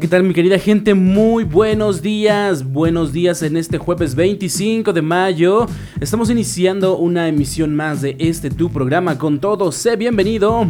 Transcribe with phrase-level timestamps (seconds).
[0.00, 0.94] ¿qué tal mi querida gente?
[0.94, 5.66] Muy buenos días, buenos días en este jueves 25 de mayo.
[6.00, 9.70] Estamos iniciando una emisión más de este tu programa con todo.
[9.70, 10.66] Sé bienvenido.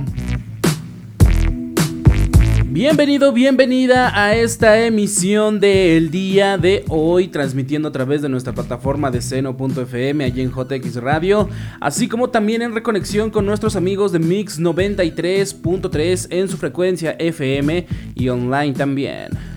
[2.73, 9.11] Bienvenido, bienvenida a esta emisión del día de hoy, transmitiendo a través de nuestra plataforma
[9.11, 11.49] de seno.fm allí en JX Radio,
[11.81, 17.89] así como también en reconexión con nuestros amigos de Mix 93.3 en su frecuencia FM
[18.15, 19.50] y online también.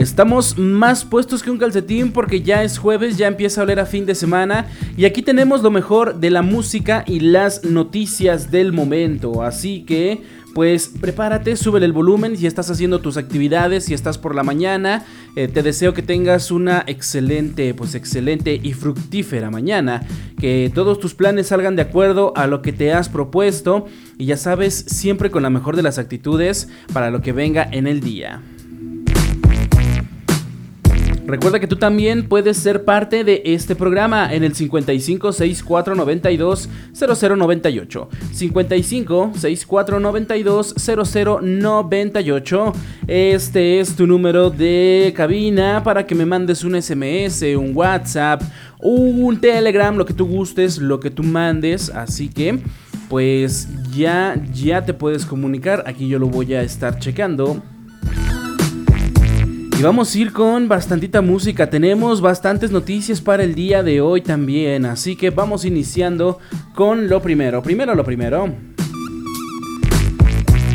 [0.00, 3.84] Estamos más puestos que un calcetín porque ya es jueves, ya empieza a oler a
[3.84, 8.72] fin de semana y aquí tenemos lo mejor de la música y las noticias del
[8.72, 9.42] momento.
[9.42, 10.22] Así que,
[10.54, 15.04] pues prepárate, sube el volumen si estás haciendo tus actividades, si estás por la mañana.
[15.36, 20.00] Eh, te deseo que tengas una excelente, pues excelente y fructífera mañana.
[20.38, 23.84] Que todos tus planes salgan de acuerdo a lo que te has propuesto
[24.16, 27.86] y ya sabes, siempre con la mejor de las actitudes para lo que venga en
[27.86, 28.40] el día.
[31.30, 36.68] Recuerda que tú también puedes ser parte de este programa en el 55 64 92
[36.92, 38.08] 0098.
[38.32, 42.72] 55 64 92 0098.
[43.06, 48.42] Este es tu número de cabina para que me mandes un SMS, un WhatsApp,
[48.80, 51.90] un Telegram, lo que tú gustes, lo que tú mandes.
[51.90, 52.58] Así que
[53.08, 55.84] pues ya ya te puedes comunicar.
[55.86, 57.62] Aquí yo lo voy a estar checando.
[59.80, 61.70] Y vamos a ir con bastantita música.
[61.70, 64.84] Tenemos bastantes noticias para el día de hoy también.
[64.84, 66.38] Así que vamos iniciando
[66.74, 67.62] con lo primero.
[67.62, 68.52] Primero lo primero.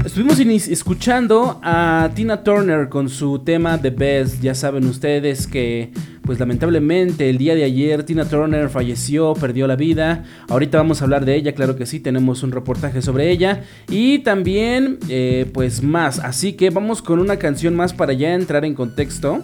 [0.04, 4.42] Estuvimos escuchando a Tina Turner con su tema The Best.
[4.42, 5.92] Ya saben ustedes que
[6.26, 10.24] pues lamentablemente el día de ayer Tina Turner falleció, perdió la vida.
[10.50, 13.64] Ahorita vamos a hablar de ella, claro que sí, tenemos un reportaje sobre ella.
[13.90, 18.66] Y también eh, pues más, así que vamos con una canción más para ya entrar
[18.66, 19.44] en contexto.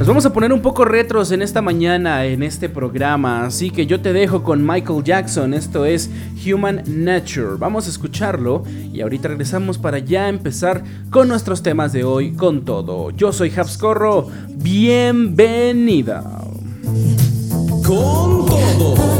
[0.00, 3.84] Nos vamos a poner un poco retros en esta mañana, en este programa, así que
[3.84, 6.08] yo te dejo con Michael Jackson, esto es
[6.42, 8.62] Human Nature, vamos a escucharlo
[8.94, 13.10] y ahorita regresamos para ya empezar con nuestros temas de hoy, con todo.
[13.10, 16.24] Yo soy Corro, bienvenida.
[17.84, 19.19] Con todo.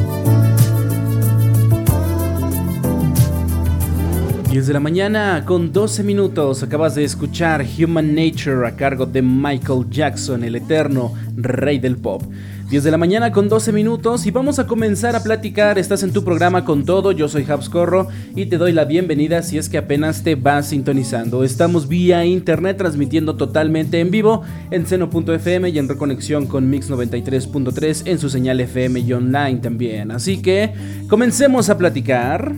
[4.51, 9.21] 10 de la mañana con 12 minutos acabas de escuchar Human Nature a cargo de
[9.21, 12.21] Michael Jackson, el eterno rey del pop.
[12.69, 15.79] 10 de la mañana con 12 minutos y vamos a comenzar a platicar.
[15.79, 19.57] Estás en tu programa con todo, yo soy Corro y te doy la bienvenida si
[19.57, 21.45] es que apenas te vas sintonizando.
[21.45, 28.03] Estamos vía internet transmitiendo totalmente en vivo en seno.fm y en reconexión con Mix 93.3
[28.05, 30.11] en su señal FM y online también.
[30.11, 30.73] Así que
[31.07, 32.53] comencemos a platicar.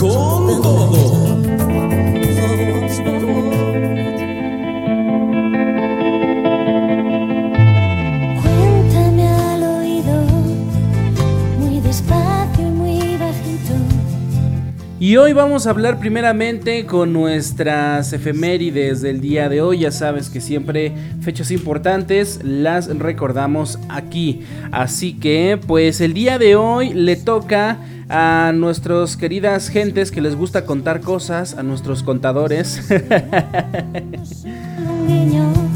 [0.00, 1.29] Con todo.
[15.10, 19.80] Y hoy vamos a hablar primeramente con nuestras efemérides del día de hoy.
[19.80, 24.42] Ya sabes que siempre fechas importantes las recordamos aquí.
[24.70, 27.78] Así que pues el día de hoy le toca
[28.08, 32.80] a nuestros queridas gentes que les gusta contar cosas, a nuestros contadores.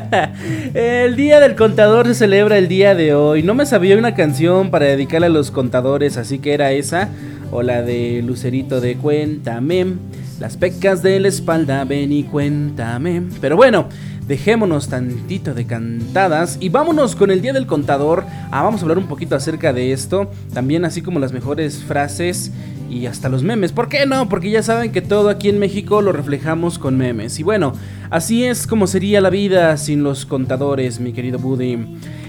[0.74, 3.42] el día del contador se celebra el día de hoy.
[3.42, 7.08] No me sabía una canción para dedicarle a los contadores, así que era esa.
[7.50, 9.94] O la de Lucerito de Cuéntame.
[10.40, 13.22] Las pecas de la espalda, ven y cuéntame.
[13.40, 13.88] Pero bueno,
[14.26, 18.24] dejémonos tantito de cantadas y vámonos con el Día del Contador.
[18.50, 20.30] Ah, vamos a hablar un poquito acerca de esto.
[20.54, 22.50] También así como las mejores frases
[22.92, 23.72] y hasta los memes.
[23.72, 24.28] ¿Por qué no?
[24.28, 27.38] Porque ya saben que todo aquí en México lo reflejamos con memes.
[27.38, 27.72] Y bueno,
[28.10, 31.78] así es como sería la vida sin los contadores, mi querido Buddy.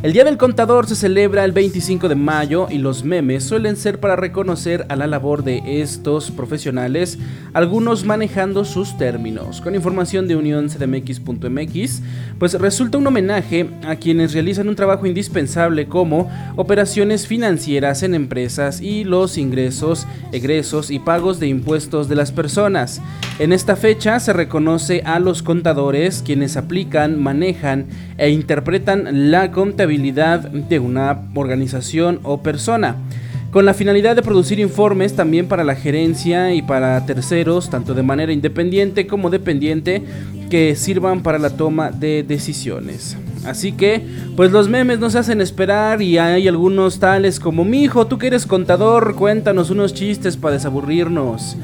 [0.03, 4.01] El Día del Contador se celebra el 25 de mayo y los memes suelen ser
[4.01, 7.17] para reconocer a la labor de estos profesionales,
[7.53, 9.61] algunos manejando sus términos.
[9.61, 12.01] Con información de unioncdmx.mx,
[12.37, 18.81] pues resulta un homenaje a quienes realizan un trabajo indispensable como operaciones financieras en empresas
[18.81, 23.01] y los ingresos, egresos y pagos de impuestos de las personas.
[23.39, 27.85] En esta fecha se reconoce a los contadores quienes aplican, manejan
[28.17, 32.95] e interpretan la contabilidad de una organización o persona,
[33.51, 38.01] con la finalidad de producir informes también para la gerencia y para terceros, tanto de
[38.01, 40.01] manera independiente como dependiente,
[40.49, 43.15] que sirvan para la toma de decisiones.
[43.45, 44.01] Así que,
[44.35, 48.27] pues los memes nos hacen esperar y hay algunos tales como, mi hijo, tú que
[48.27, 51.57] eres contador, cuéntanos unos chistes para desaburrirnos.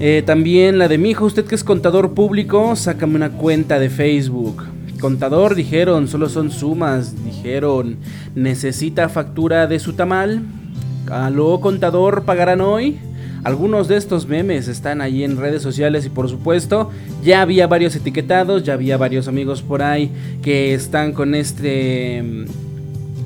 [0.00, 3.90] Eh, también la de mi hijo, usted que es contador público, sácame una cuenta de
[3.90, 4.77] Facebook.
[5.00, 7.98] Contador, dijeron, solo son sumas, dijeron,
[8.34, 10.42] necesita factura de su tamal.
[11.10, 12.98] Aló, contador, pagarán hoy.
[13.44, 16.90] Algunos de estos memes están ahí en redes sociales y por supuesto
[17.22, 20.10] ya había varios etiquetados, ya había varios amigos por ahí
[20.42, 22.46] que están con este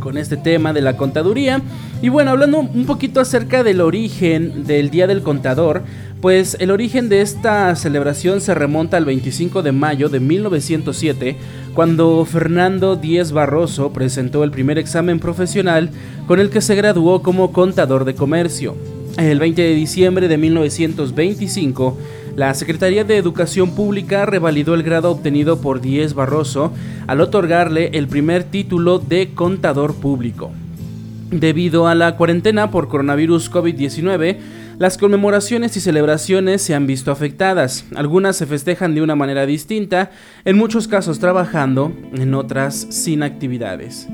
[0.02, 1.62] con este tema de la contaduría.
[2.02, 5.82] Y bueno, hablando un poquito acerca del origen del Día del Contador,
[6.20, 11.37] pues el origen de esta celebración se remonta al 25 de mayo de 1907,
[11.75, 15.90] cuando Fernando Díez Barroso presentó el primer examen profesional
[16.26, 18.76] con el que se graduó como contador de comercio.
[19.19, 21.98] El 20 de diciembre de 1925,
[22.37, 26.73] la Secretaría de Educación Pública revalidó el grado obtenido por Díez Barroso
[27.06, 30.50] al otorgarle el primer título de contador público.
[31.31, 34.38] Debido a la cuarentena por coronavirus COVID-19,
[34.79, 37.84] las conmemoraciones y celebraciones se han visto afectadas.
[37.94, 40.11] Algunas se festejan de una manera distinta,
[40.44, 44.08] en muchos casos trabajando, en otras sin actividades.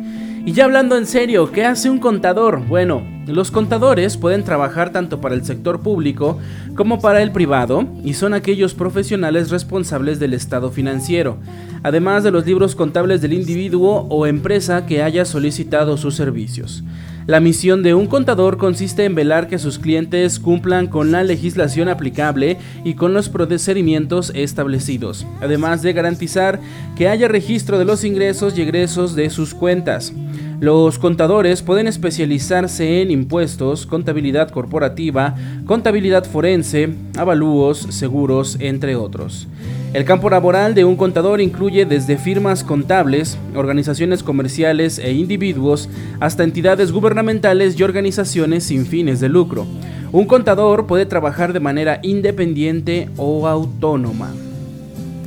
[0.48, 2.66] Y ya hablando en serio, ¿qué hace un contador?
[2.66, 6.38] Bueno, los contadores pueden trabajar tanto para el sector público
[6.74, 11.36] como para el privado y son aquellos profesionales responsables del estado financiero,
[11.82, 16.82] además de los libros contables del individuo o empresa que haya solicitado sus servicios.
[17.28, 21.90] La misión de un contador consiste en velar que sus clientes cumplan con la legislación
[21.90, 26.58] aplicable y con los procedimientos establecidos, además de garantizar
[26.96, 30.14] que haya registro de los ingresos y egresos de sus cuentas.
[30.58, 35.36] Los contadores pueden especializarse en impuestos, contabilidad corporativa,
[35.66, 39.48] contabilidad forense, avalúos, seguros, entre otros.
[39.94, 45.88] El campo laboral de un contador incluye desde firmas contables, organizaciones comerciales e individuos,
[46.20, 49.66] hasta entidades gubernamentales y organizaciones sin fines de lucro.
[50.12, 54.30] Un contador puede trabajar de manera independiente o autónoma.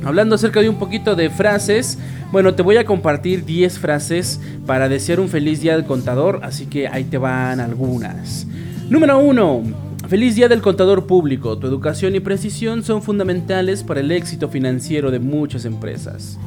[0.04, 1.98] Hablando acerca de un poquito de frases,
[2.30, 6.66] bueno, te voy a compartir 10 frases para desear un feliz día del contador, así
[6.66, 8.46] que ahí te van algunas.
[8.88, 9.91] Número 1.
[10.12, 11.56] Feliz día del contador público.
[11.56, 16.38] Tu educación y precisión son fundamentales para el éxito financiero de muchas empresas.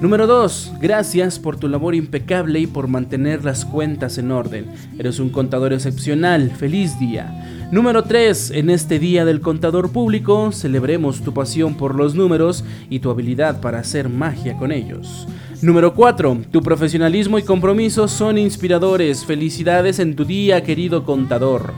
[0.00, 0.72] Número 2.
[0.80, 4.68] Gracias por tu labor impecable y por mantener las cuentas en orden.
[4.98, 6.50] Eres un contador excepcional.
[6.50, 7.68] Feliz día.
[7.70, 8.52] Número 3.
[8.52, 13.60] En este Día del Contador Público celebremos tu pasión por los números y tu habilidad
[13.60, 15.28] para hacer magia con ellos.
[15.60, 16.44] Número 4.
[16.50, 19.26] Tu profesionalismo y compromiso son inspiradores.
[19.26, 21.74] Felicidades en tu día, querido contador.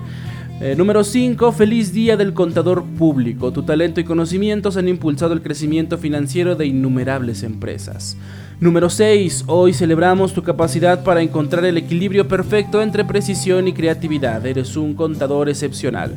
[0.65, 1.51] Eh, número 5.
[1.51, 3.53] Feliz Día del Contador Público.
[3.53, 8.17] Tu talento y conocimientos han impulsado el crecimiento financiero de innumerables empresas.
[8.61, 9.47] Número 6.
[9.49, 14.47] Hoy celebramos tu capacidad para encontrar el equilibrio perfecto entre precisión y creatividad.
[14.47, 16.15] Eres un contador excepcional.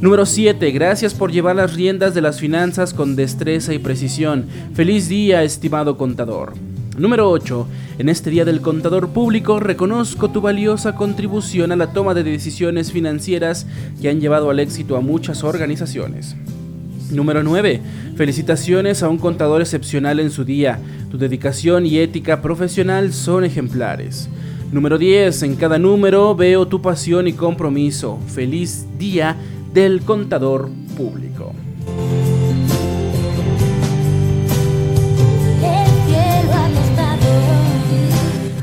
[0.00, 0.70] Número 7.
[0.70, 4.46] Gracias por llevar las riendas de las finanzas con destreza y precisión.
[4.72, 6.52] Feliz día, estimado contador.
[7.00, 7.66] Número 8.
[7.98, 12.92] En este Día del Contador Público reconozco tu valiosa contribución a la toma de decisiones
[12.92, 13.66] financieras
[14.02, 16.36] que han llevado al éxito a muchas organizaciones.
[17.10, 17.80] Número 9.
[18.16, 20.78] Felicitaciones a un contador excepcional en su día.
[21.10, 24.28] Tu dedicación y ética profesional son ejemplares.
[24.70, 25.42] Número 10.
[25.44, 28.18] En cada número veo tu pasión y compromiso.
[28.26, 29.36] Feliz día
[29.72, 31.54] del contador público.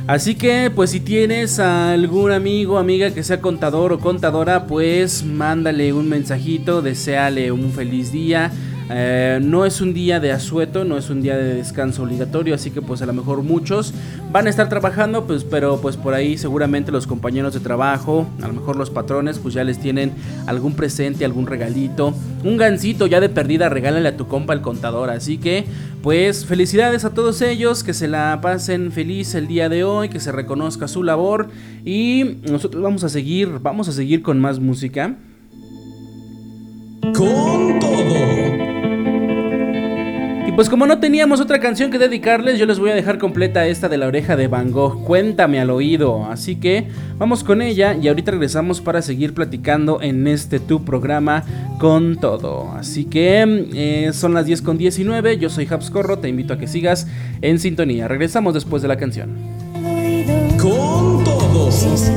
[0.07, 5.25] Así que, pues si tienes a algún amigo, amiga que sea contador o contadora, pues
[5.25, 8.51] mándale un mensajito, deseale un feliz día
[8.89, 12.71] eh, no es un día de asueto, no es un día de descanso obligatorio, así
[12.71, 13.93] que pues a lo mejor muchos
[14.31, 18.47] van a estar trabajando, pues pero pues por ahí seguramente los compañeros de trabajo, a
[18.47, 20.13] lo mejor los patrones, pues ya les tienen
[20.45, 22.13] algún presente, algún regalito,
[22.43, 25.65] un gancito ya de perdida, regálale a tu compa el contador, así que
[26.01, 30.21] pues felicidades a todos ellos, que se la pasen feliz el día de hoy, que
[30.21, 31.49] se reconozca su labor
[31.83, 35.15] y nosotros vamos a seguir, vamos a seguir con más música.
[37.13, 38.26] Con todo.
[40.57, 43.89] Pues como no teníamos otra canción que dedicarles, yo les voy a dejar completa esta
[43.89, 46.25] de la oreja de Van Gogh, Cuéntame al oído.
[46.25, 46.87] Así que
[47.19, 51.43] vamos con ella y ahorita regresamos para seguir platicando en este tu programa
[51.77, 52.71] con todo.
[52.71, 56.65] Así que eh, son las 10 con 19, yo soy Habscorro, te invito a que
[56.65, 57.05] sigas
[57.43, 58.07] en sintonía.
[58.07, 59.37] Regresamos después de la canción.
[60.59, 62.16] Con todo.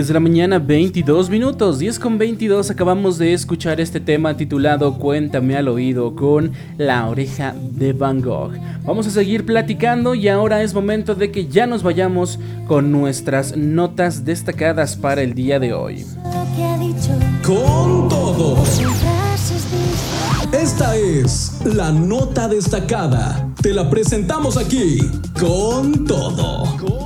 [0.00, 1.78] 10 de la mañana, 22 minutos.
[1.78, 7.54] 10 con 22 acabamos de escuchar este tema titulado Cuéntame al oído con la oreja
[7.72, 8.52] de Van Gogh.
[8.86, 13.58] Vamos a seguir platicando y ahora es momento de que ya nos vayamos con nuestras
[13.58, 16.06] notas destacadas para el día de hoy.
[17.44, 18.56] Con todo.
[20.50, 23.52] Esta es la nota destacada.
[23.60, 24.98] Te la presentamos aquí
[25.38, 26.99] con todo.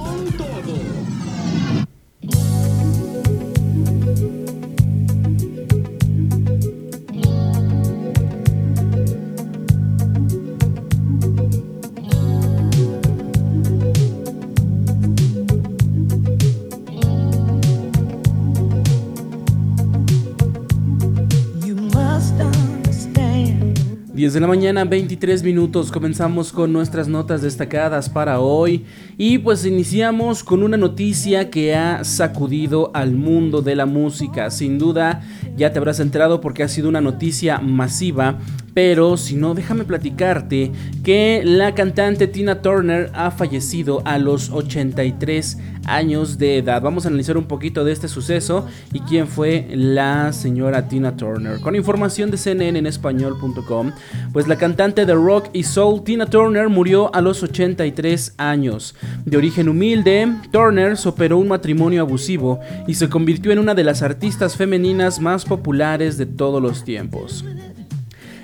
[24.25, 28.87] 10 de la mañana, 23 minutos, comenzamos con nuestras notas destacadas para hoy
[29.19, 34.51] y pues iniciamos con una noticia que ha sacudido al mundo de la música.
[34.51, 35.21] Sin duda
[35.59, 38.39] ya te habrás enterado porque ha sido una noticia masiva
[38.75, 40.73] pero si no, déjame platicarte
[41.05, 46.83] que la cantante Tina Turner ha fallecido a los 83 años de edad.
[46.83, 51.61] Vamos a analizar un poquito de este suceso y quién fue la señora Tina Turner.
[51.61, 53.93] Con información de CNN en español.com,
[54.33, 58.95] pues la cantante de rock y soul Tina Turner murió a los 83 años.
[59.25, 64.03] De origen humilde, Turner superó un matrimonio abusivo y se convirtió en una de las
[64.03, 67.45] artistas femeninas más populares de todos los tiempos.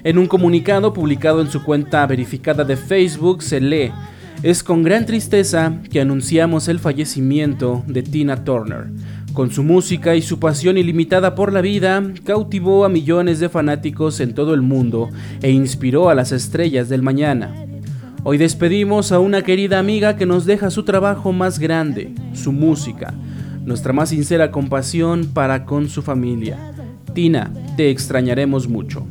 [0.02, 3.92] En un comunicado publicado en su cuenta verificada de Facebook se lee,
[4.42, 8.86] es con gran tristeza que anunciamos el fallecimiento de Tina Turner.
[9.34, 14.20] Con su música y su pasión ilimitada por la vida, cautivó a millones de fanáticos
[14.20, 15.10] en todo el mundo
[15.42, 17.54] e inspiró a las estrellas del mañana.
[18.24, 23.12] Hoy despedimos a una querida amiga que nos deja su trabajo más grande, su música,
[23.66, 26.72] nuestra más sincera compasión para con su familia.
[27.12, 29.06] Tina, te extrañaremos mucho.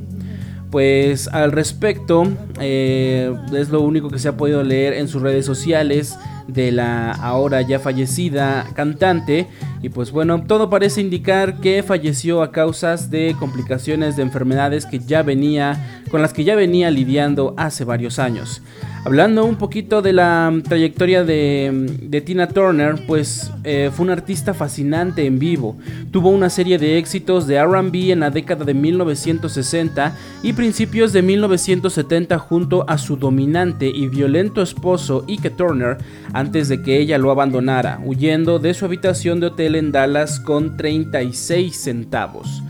[0.72, 2.28] Pues al respecto,
[2.60, 7.12] eh, es lo único que se ha podido leer en sus redes sociales de la
[7.12, 9.48] ahora ya fallecida cantante.
[9.82, 15.00] Y pues bueno, todo parece indicar que falleció a causas de complicaciones de enfermedades que
[15.00, 18.62] ya venía, con las que ya venía lidiando hace varios años.
[19.06, 25.26] Hablando un poquito de la trayectoria de, Tina Turner, pues eh, fue una artista fascinante
[25.26, 25.78] en vivo.
[26.12, 31.22] Tuvo una serie de éxitos de RB en la década de 1960 y principios de
[31.22, 35.98] 1970 junto a su dominante y violento esposo Ike Turner
[36.34, 40.76] antes de que ella lo abandonara, huyendo de su habitación de hotel en Dallas con
[40.76, 42.64] 36 centavos.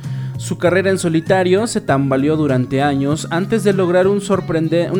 [0.50, 4.20] Su carrera en solitario se tambaleó durante años antes de lograr una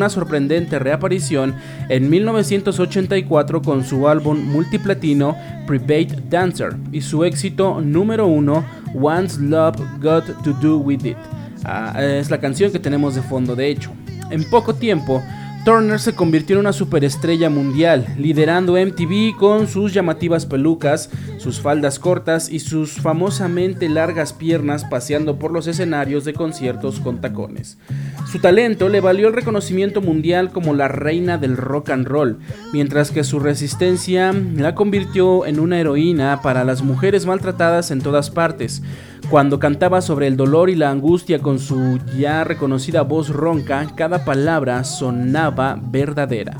[0.08, 1.56] sorprendente reaparición
[1.88, 8.64] en 1984 con su álbum multiplatino Private Dancer y su éxito número uno
[8.94, 11.16] Once Love Got to Do With It.
[11.64, 13.90] Ah, es la canción que tenemos de fondo de hecho.
[14.30, 15.20] En poco tiempo,
[15.70, 22.00] Turner se convirtió en una superestrella mundial, liderando MTV con sus llamativas pelucas, sus faldas
[22.00, 27.78] cortas y sus famosamente largas piernas paseando por los escenarios de conciertos con tacones.
[28.26, 32.40] Su talento le valió el reconocimiento mundial como la reina del rock and roll,
[32.72, 38.30] mientras que su resistencia la convirtió en una heroína para las mujeres maltratadas en todas
[38.30, 38.82] partes.
[39.28, 44.24] Cuando cantaba sobre el dolor y la angustia con su ya reconocida voz ronca, cada
[44.24, 46.56] palabra sonaba verdadera.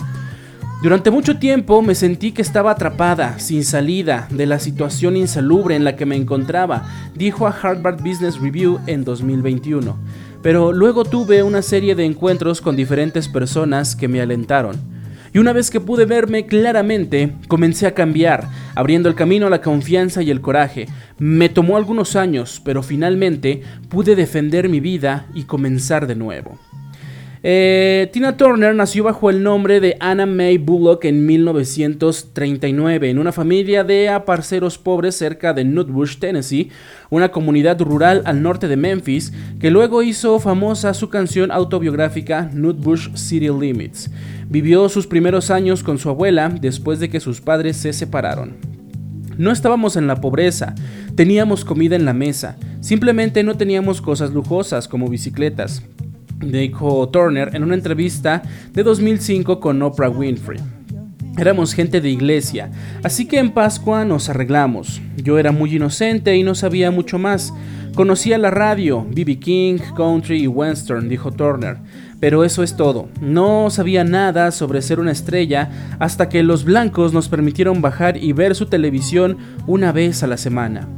[0.82, 5.84] Durante mucho tiempo me sentí que estaba atrapada, sin salida, de la situación insalubre en
[5.84, 9.96] la que me encontraba, dijo a Harvard Business Review en 2021.
[10.42, 14.89] Pero luego tuve una serie de encuentros con diferentes personas que me alentaron.
[15.32, 19.60] Y una vez que pude verme claramente, comencé a cambiar, abriendo el camino a la
[19.60, 20.88] confianza y el coraje.
[21.18, 26.58] Me tomó algunos años, pero finalmente pude defender mi vida y comenzar de nuevo.
[27.42, 33.32] Eh, Tina Turner nació bajo el nombre de Anna May Bullock en 1939 en una
[33.32, 36.70] familia de aparceros pobres cerca de Nutbush, Tennessee,
[37.08, 43.14] una comunidad rural al norte de Memphis, que luego hizo famosa su canción autobiográfica Nutbush
[43.14, 44.10] City Limits.
[44.50, 48.58] Vivió sus primeros años con su abuela después de que sus padres se separaron.
[49.38, 50.74] No estábamos en la pobreza,
[51.14, 55.82] teníamos comida en la mesa, simplemente no teníamos cosas lujosas como bicicletas,
[56.40, 58.42] dijo Turner en una entrevista
[58.72, 60.58] de 2005 con Oprah Winfrey.
[61.38, 62.70] Éramos gente de iglesia,
[63.02, 65.00] así que en Pascua nos arreglamos.
[65.16, 67.52] Yo era muy inocente y no sabía mucho más.
[67.94, 71.78] Conocía la radio, BB King, Country y Western, dijo Turner.
[72.20, 73.08] Pero eso es todo.
[73.20, 78.32] No sabía nada sobre ser una estrella hasta que los blancos nos permitieron bajar y
[78.32, 80.88] ver su televisión una vez a la semana.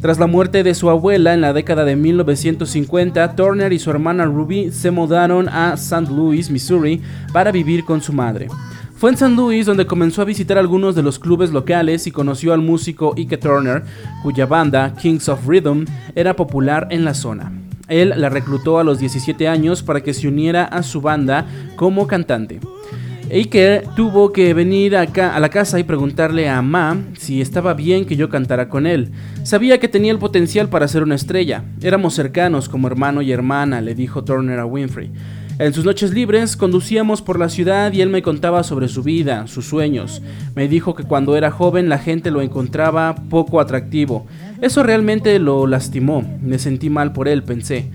[0.00, 4.24] Tras la muerte de su abuela en la década de 1950, Turner y su hermana
[4.24, 6.10] Ruby se mudaron a St.
[6.10, 7.02] Louis, Missouri,
[7.34, 8.48] para vivir con su madre.
[8.96, 9.36] Fue en St.
[9.36, 13.36] Louis donde comenzó a visitar algunos de los clubes locales y conoció al músico Ike
[13.36, 13.82] Turner,
[14.22, 15.84] cuya banda, Kings of Rhythm,
[16.14, 17.52] era popular en la zona.
[17.86, 22.06] Él la reclutó a los 17 años para que se uniera a su banda como
[22.06, 22.60] cantante.
[23.32, 28.04] Ike tuvo que venir acá a la casa y preguntarle a Ma si estaba bien
[28.04, 29.12] que yo cantara con él.
[29.44, 31.62] Sabía que tenía el potencial para ser una estrella.
[31.80, 35.12] Éramos cercanos como hermano y hermana, le dijo Turner a Winfrey.
[35.60, 39.46] En sus noches libres conducíamos por la ciudad y él me contaba sobre su vida,
[39.46, 40.22] sus sueños.
[40.56, 44.26] Me dijo que cuando era joven la gente lo encontraba poco atractivo.
[44.60, 46.24] Eso realmente lo lastimó.
[46.42, 47.90] Me sentí mal por él, pensé.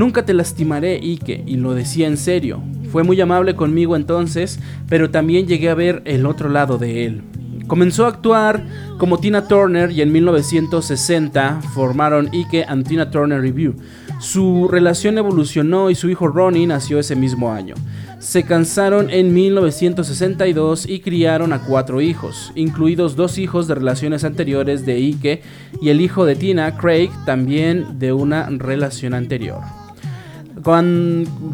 [0.00, 2.62] Nunca te lastimaré, Ike, y lo decía en serio.
[2.90, 4.58] Fue muy amable conmigo entonces,
[4.88, 7.20] pero también llegué a ver el otro lado de él.
[7.66, 8.64] Comenzó a actuar
[8.96, 13.74] como Tina Turner y en 1960 formaron Ike and Tina Turner Review.
[14.20, 17.74] Su relación evolucionó y su hijo Ronnie nació ese mismo año.
[18.20, 24.86] Se casaron en 1962 y criaron a cuatro hijos, incluidos dos hijos de relaciones anteriores
[24.86, 25.42] de Ike
[25.82, 29.60] y el hijo de Tina, Craig, también de una relación anterior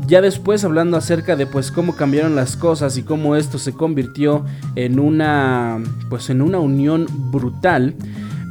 [0.07, 4.45] ya después hablando acerca de pues cómo cambiaron las cosas y cómo esto se convirtió
[4.75, 7.95] en una pues en una unión brutal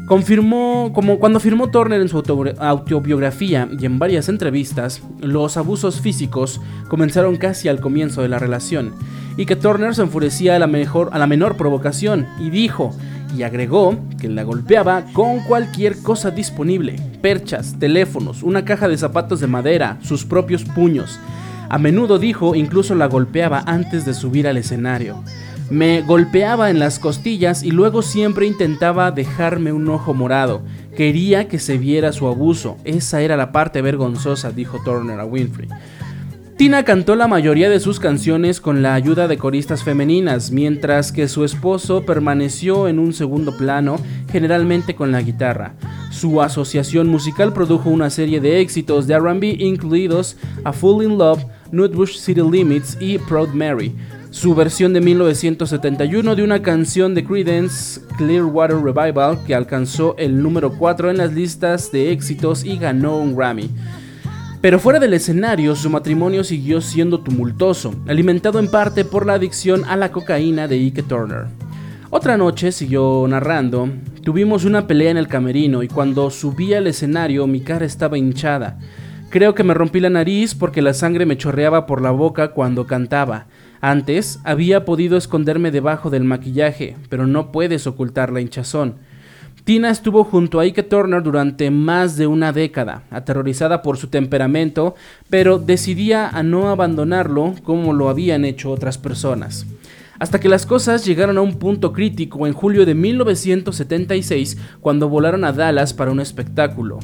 [0.07, 2.17] confirmó como cuando firmó Turner en su
[2.59, 8.93] autobiografía y en varias entrevistas los abusos físicos comenzaron casi al comienzo de la relación
[9.37, 12.95] y que Turner se enfurecía a la mejor a la menor provocación y dijo
[13.35, 19.39] y agregó que la golpeaba con cualquier cosa disponible, perchas, teléfonos, una caja de zapatos
[19.39, 21.19] de madera, sus propios puños.
[21.69, 25.23] A menudo dijo incluso la golpeaba antes de subir al escenario.
[25.69, 30.61] Me golpeaba en las costillas y luego siempre intentaba dejarme un ojo morado.
[30.95, 32.77] Quería que se viera su abuso.
[32.83, 35.67] Esa era la parte vergonzosa, dijo Turner a Winfrey.
[36.57, 41.27] Tina cantó la mayoría de sus canciones con la ayuda de coristas femeninas, mientras que
[41.27, 43.97] su esposo permaneció en un segundo plano,
[44.31, 45.73] generalmente con la guitarra.
[46.11, 51.43] Su asociación musical produjo una serie de éxitos de RB, incluidos A Fool in Love,
[51.73, 53.93] Nutbush City Limits y Proud Mary.
[54.29, 60.71] Su versión de 1971 de una canción de Creedence, Clearwater Revival, que alcanzó el número
[60.71, 63.69] 4 en las listas de éxitos y ganó un Grammy.
[64.65, 69.85] Pero fuera del escenario, su matrimonio siguió siendo tumultuoso, alimentado en parte por la adicción
[69.85, 71.45] a la cocaína de Ike Turner.
[72.09, 73.87] Otra noche, siguió narrando,
[74.23, 78.79] Tuvimos una pelea en el camerino y cuando subí al escenario mi cara estaba hinchada.
[79.29, 82.87] Creo que me rompí la nariz porque la sangre me chorreaba por la boca cuando
[82.87, 83.45] cantaba.
[83.81, 88.95] Antes había podido esconderme debajo del maquillaje, pero no puedes ocultar la hinchazón.
[89.63, 94.95] Tina estuvo junto a Ike Turner durante más de una década, aterrorizada por su temperamento,
[95.29, 99.65] pero decidía a no abandonarlo como lo habían hecho otras personas
[100.19, 105.43] hasta que las cosas llegaron a un punto crítico en julio de 1976 cuando volaron
[105.43, 106.99] a Dallas para un espectáculo.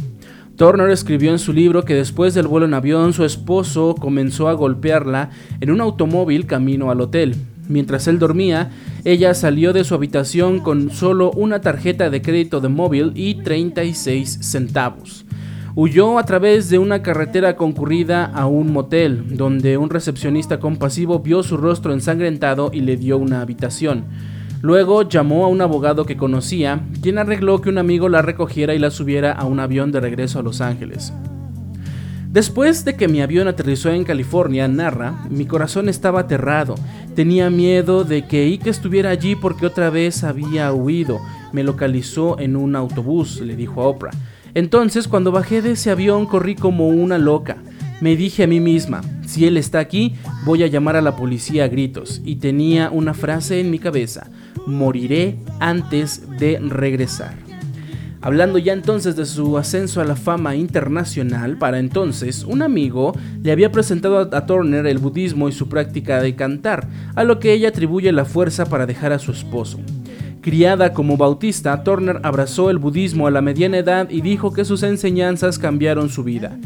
[0.55, 4.53] Turner escribió en su libro que después del vuelo en avión su esposo comenzó a
[4.53, 7.35] golpearla en un automóvil camino al hotel.
[7.71, 8.69] Mientras él dormía,
[9.05, 14.39] ella salió de su habitación con solo una tarjeta de crédito de móvil y 36
[14.41, 15.25] centavos.
[15.73, 21.43] Huyó a través de una carretera concurrida a un motel, donde un recepcionista compasivo vio
[21.43, 24.03] su rostro ensangrentado y le dio una habitación.
[24.61, 28.79] Luego llamó a un abogado que conocía, quien arregló que un amigo la recogiera y
[28.79, 31.13] la subiera a un avión de regreso a Los Ángeles.
[32.31, 36.75] Después de que mi avión aterrizó en California, narra, mi corazón estaba aterrado.
[37.15, 41.19] Tenía miedo de que Ike estuviera allí porque otra vez había huido.
[41.51, 44.11] Me localizó en un autobús, le dijo a Oprah.
[44.53, 47.57] Entonces, cuando bajé de ese avión, corrí como una loca.
[47.99, 51.65] Me dije a mí misma, si él está aquí, voy a llamar a la policía
[51.65, 52.21] a gritos.
[52.23, 54.31] Y tenía una frase en mi cabeza,
[54.65, 57.50] moriré antes de regresar.
[58.23, 63.51] Hablando ya entonces de su ascenso a la fama internacional, para entonces un amigo le
[63.51, 67.69] había presentado a Turner el budismo y su práctica de cantar, a lo que ella
[67.69, 69.79] atribuye la fuerza para dejar a su esposo.
[70.41, 74.83] Criada como bautista, Turner abrazó el budismo a la mediana edad y dijo que sus
[74.83, 76.57] enseñanzas cambiaron su vida.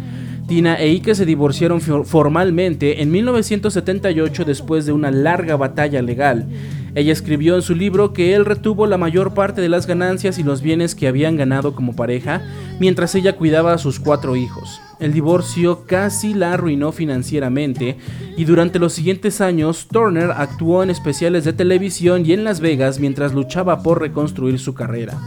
[0.47, 6.47] Tina e Ike se divorciaron formalmente en 1978 después de una larga batalla legal.
[6.93, 10.43] Ella escribió en su libro que él retuvo la mayor parte de las ganancias y
[10.43, 12.41] los bienes que habían ganado como pareja,
[12.79, 14.79] mientras ella cuidaba a sus cuatro hijos.
[14.99, 17.97] El divorcio casi la arruinó financieramente
[18.37, 22.99] y durante los siguientes años Turner actuó en especiales de televisión y en Las Vegas
[22.99, 25.19] mientras luchaba por reconstruir su carrera.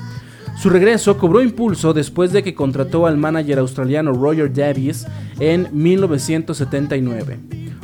[0.61, 5.07] Su regreso cobró impulso después de que contrató al manager australiano Roger Davies
[5.39, 7.39] en 1979.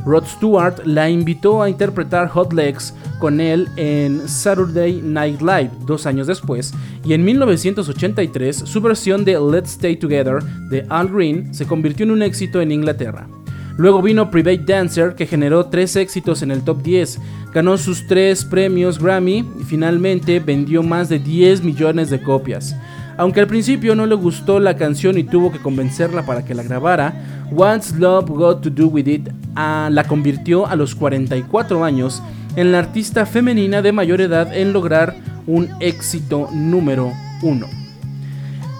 [0.04, 6.04] Rod Stewart la invitó a interpretar Hot Legs con él en Saturday Night Live dos
[6.04, 11.66] años después, y en 1983 su versión de Let's Stay Together de Al Green se
[11.66, 13.28] convirtió en un éxito en Inglaterra.
[13.76, 17.18] Luego vino Private Dancer, que generó tres éxitos en el top 10,
[17.52, 22.76] ganó sus tres premios Grammy y finalmente vendió más de 10 millones de copias.
[23.16, 26.62] Aunque al principio no le gustó la canción y tuvo que convencerla para que la
[26.62, 32.22] grabara, What's Love Got to Do With It ah, la convirtió a los 44 años
[32.56, 37.84] en la artista femenina de mayor edad en lograr un éxito número 1.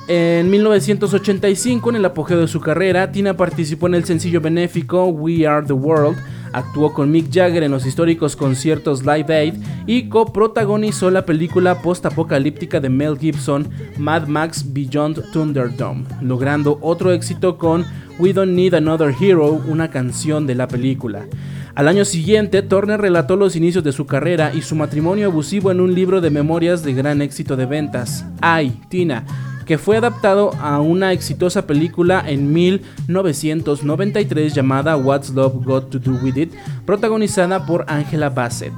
[0.07, 5.47] En 1985, en el apogeo de su carrera, Tina participó en el sencillo benéfico We
[5.47, 6.19] Are the World,
[6.53, 9.55] actuó con Mick Jagger en los históricos conciertos Live Aid
[9.87, 17.57] y coprotagonizó la película post-apocalíptica de Mel Gibson, Mad Max Beyond Thunderdome, logrando otro éxito
[17.57, 17.87] con
[18.19, 21.27] We Don't Need Another Hero, una canción de la película.
[21.75, 25.81] Al año siguiente, Turner relató los inicios de su carrera y su matrimonio abusivo en
[25.81, 29.25] un libro de memorias de gran éxito de ventas, Ay, Tina,
[29.67, 36.19] que fue adaptado a una exitosa película en 1993 llamada What's Love Got to Do
[36.23, 36.53] With It,
[36.87, 38.73] protagonizada por Angela Bassett.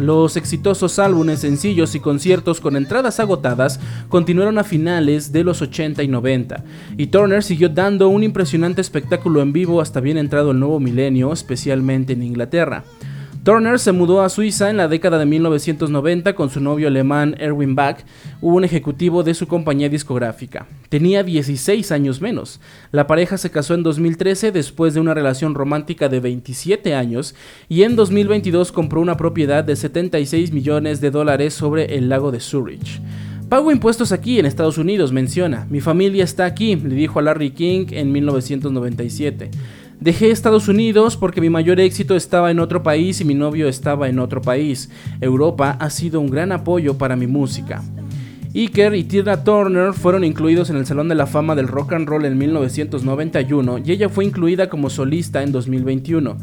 [0.00, 6.02] Los exitosos álbumes, sencillos y conciertos con entradas agotadas continuaron a finales de los 80
[6.02, 6.64] y 90,
[6.96, 11.32] y Turner siguió dando un impresionante espectáculo en vivo hasta bien entrado el nuevo milenio,
[11.32, 12.82] especialmente en Inglaterra.
[13.44, 17.74] Turner se mudó a Suiza en la década de 1990 con su novio alemán Erwin
[17.74, 17.98] Bach,
[18.40, 20.66] un ejecutivo de su compañía discográfica.
[20.88, 22.58] Tenía 16 años menos.
[22.90, 27.34] La pareja se casó en 2013 después de una relación romántica de 27 años
[27.68, 32.40] y en 2022 compró una propiedad de 76 millones de dólares sobre el lago de
[32.40, 33.02] Zurich.
[33.50, 35.66] Pago impuestos aquí en Estados Unidos, menciona.
[35.68, 39.50] Mi familia está aquí, le dijo a Larry King en 1997.
[40.04, 44.06] Dejé Estados Unidos porque mi mayor éxito estaba en otro país y mi novio estaba
[44.06, 44.90] en otro país.
[45.18, 47.82] Europa ha sido un gran apoyo para mi música.
[48.54, 52.06] Iker y Tina Turner fueron incluidos en el Salón de la Fama del Rock and
[52.06, 56.36] Roll en 1991 y ella fue incluida como solista en 2021.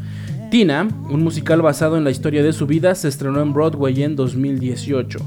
[0.50, 4.16] Tina, un musical basado en la historia de su vida, se estrenó en Broadway en
[4.16, 5.20] 2018.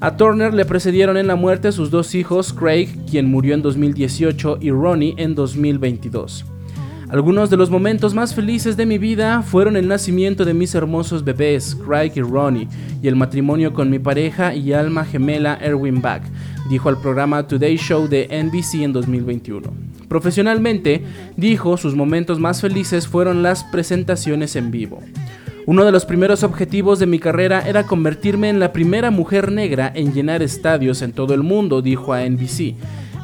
[0.00, 4.56] A Turner le precedieron en la muerte sus dos hijos, Craig, quien murió en 2018,
[4.62, 6.46] y Ronnie en 2022.
[7.14, 11.22] Algunos de los momentos más felices de mi vida fueron el nacimiento de mis hermosos
[11.22, 12.66] bebés, Craig y Ronnie,
[13.00, 16.24] y el matrimonio con mi pareja y alma gemela Erwin Bach,
[16.68, 19.72] dijo al programa Today Show de NBC en 2021.
[20.08, 21.04] Profesionalmente,
[21.36, 24.98] dijo, sus momentos más felices fueron las presentaciones en vivo.
[25.66, 29.92] Uno de los primeros objetivos de mi carrera era convertirme en la primera mujer negra
[29.94, 32.74] en llenar estadios en todo el mundo, dijo a NBC.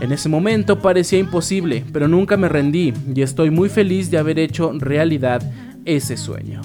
[0.00, 4.38] En ese momento parecía imposible, pero nunca me rendí y estoy muy feliz de haber
[4.38, 5.42] hecho realidad
[5.84, 6.62] ese sueño.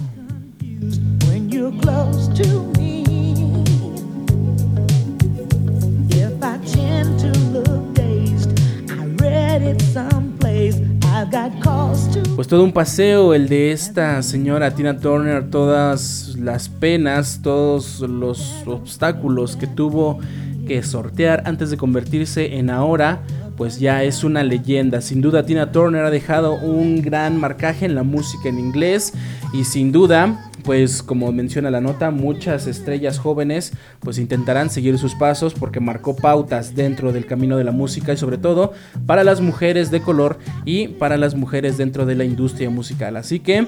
[12.36, 18.64] Pues todo un paseo el de esta señora Tina Turner, todas las penas, todos los
[18.66, 20.20] obstáculos que tuvo
[20.66, 23.22] que sortear antes de convertirse en ahora,
[23.56, 25.02] pues ya es una leyenda.
[25.02, 29.14] Sin duda Tina Turner ha dejado un gran marcaje en la música en inglés
[29.54, 35.14] y sin duda pues como menciona la nota, muchas estrellas jóvenes pues intentarán seguir sus
[35.14, 38.74] pasos porque marcó pautas dentro del camino de la música y sobre todo
[39.06, 43.16] para las mujeres de color y para las mujeres dentro de la industria musical.
[43.16, 43.68] Así que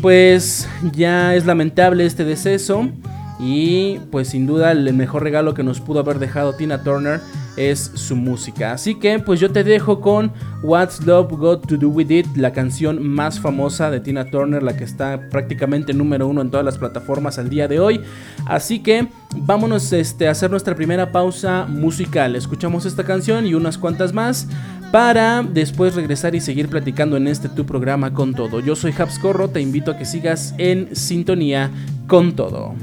[0.00, 2.88] pues ya es lamentable este deceso
[3.38, 7.20] y pues sin duda el mejor regalo que nos pudo haber dejado Tina Turner
[7.56, 8.72] es su música.
[8.72, 12.52] Así que pues yo te dejo con What's Love Got to Do With It, la
[12.52, 16.78] canción más famosa de Tina Turner, la que está prácticamente número uno en todas las
[16.78, 18.00] plataformas al día de hoy.
[18.46, 22.36] Así que vámonos este, a hacer nuestra primera pausa musical.
[22.36, 24.48] Escuchamos esta canción y unas cuantas más
[24.92, 28.60] para después regresar y seguir platicando en este tu programa con todo.
[28.60, 31.70] Yo soy Habs Corro, te invito a que sigas en sintonía
[32.06, 32.74] con todo.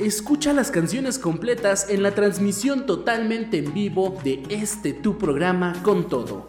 [0.00, 6.08] Escucha las canciones completas en la transmisión totalmente en vivo de este tu programa con
[6.08, 6.48] todo.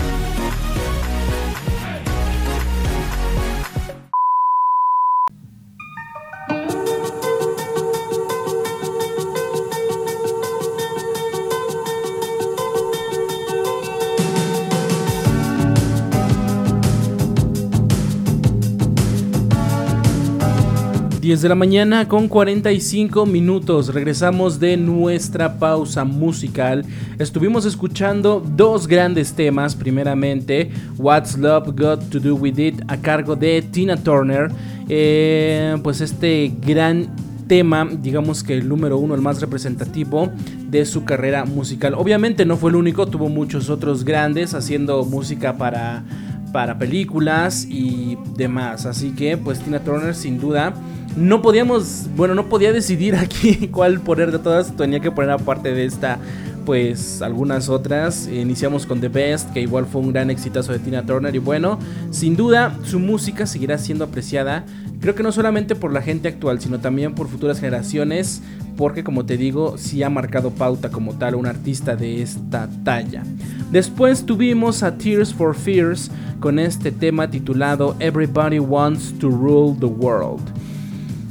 [21.39, 23.93] De la mañana con 45 minutos.
[23.93, 26.83] Regresamos de nuestra pausa musical.
[27.19, 29.73] Estuvimos escuchando dos grandes temas.
[29.73, 34.51] Primeramente, What's Love Got to Do With It a cargo de Tina Turner.
[34.89, 37.07] Eh, pues este gran
[37.47, 40.29] tema, digamos que el número uno, el más representativo
[40.69, 41.93] de su carrera musical.
[41.93, 46.03] Obviamente no fue el único, tuvo muchos otros grandes haciendo música para,
[46.51, 48.85] para películas y demás.
[48.85, 50.73] Así que pues Tina Turner sin duda
[51.15, 55.73] no podíamos, bueno, no podía decidir aquí cuál poner de todas, tenía que poner aparte
[55.73, 56.19] de esta,
[56.65, 58.27] pues algunas otras.
[58.27, 61.79] Iniciamos con The Best, que igual fue un gran exitazo de Tina Turner y bueno,
[62.11, 64.65] sin duda su música seguirá siendo apreciada,
[65.01, 68.41] creo que no solamente por la gente actual, sino también por futuras generaciones,
[68.77, 73.23] porque como te digo, sí ha marcado pauta como tal un artista de esta talla.
[73.71, 79.87] Después tuvimos a Tears for Fears con este tema titulado Everybody Wants to Rule the
[79.87, 80.61] World.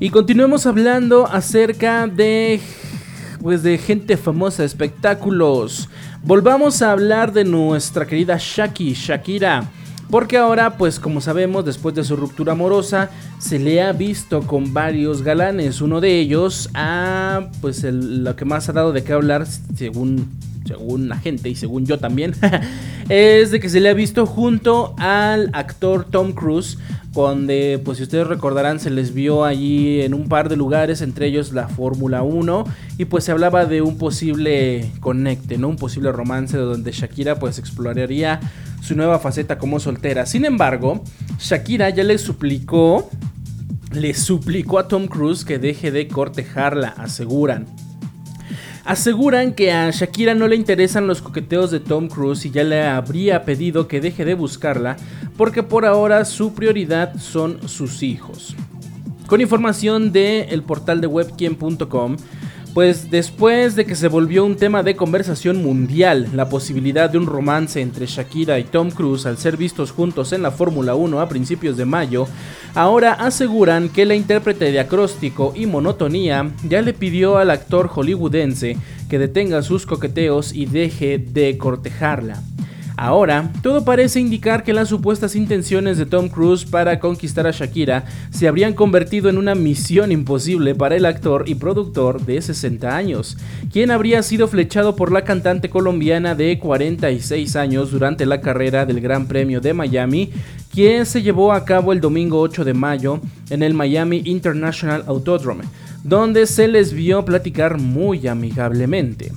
[0.01, 2.61] Y continuemos hablando acerca de
[3.41, 5.89] pues de gente famosa, espectáculos.
[6.23, 9.69] Volvamos a hablar de nuestra querida Shaki, Shakira.
[10.09, 13.09] Porque ahora, pues como sabemos, después de su ruptura amorosa,
[13.39, 15.81] se le ha visto con varios galanes.
[15.81, 20.29] Uno de ellos, ah, pues lo que más ha dado de qué hablar, según,
[20.65, 22.33] según la gente y según yo también,
[23.09, 26.77] es de que se le ha visto junto al actor Tom Cruise
[27.11, 31.27] donde pues si ustedes recordarán se les vio allí en un par de lugares, entre
[31.27, 32.65] ellos la Fórmula 1
[32.97, 35.69] y pues se hablaba de un posible conecte, ¿no?
[35.69, 38.39] Un posible romance donde Shakira pues exploraría
[38.81, 40.25] su nueva faceta como soltera.
[40.25, 41.03] Sin embargo,
[41.39, 43.09] Shakira ya le suplicó
[43.91, 47.65] le suplicó a Tom Cruise que deje de cortejarla, aseguran.
[48.85, 52.83] Aseguran que a Shakira no le interesan los coqueteos de Tom Cruise y ya le
[52.83, 54.97] habría pedido que deje de buscarla
[55.37, 58.55] porque por ahora su prioridad son sus hijos.
[59.27, 62.17] Con información del el portal de webquien.com,
[62.73, 67.25] pues después de que se volvió un tema de conversación mundial la posibilidad de un
[67.25, 71.29] romance entre Shakira y Tom Cruise al ser vistos juntos en la Fórmula 1 a
[71.29, 72.27] principios de mayo,
[72.75, 78.77] ahora aseguran que la intérprete de acróstico y monotonía ya le pidió al actor hollywoodense
[79.09, 82.41] que detenga sus coqueteos y deje de cortejarla.
[83.01, 88.03] Ahora, todo parece indicar que las supuestas intenciones de Tom Cruise para conquistar a Shakira
[88.29, 93.37] se habrían convertido en una misión imposible para el actor y productor de 60 años,
[93.71, 98.99] quien habría sido flechado por la cantante colombiana de 46 años durante la carrera del
[98.99, 100.33] Gran Premio de Miami,
[100.69, 105.63] quien se llevó a cabo el domingo 8 de mayo en el Miami International Autodrome,
[106.03, 109.31] donde se les vio platicar muy amigablemente.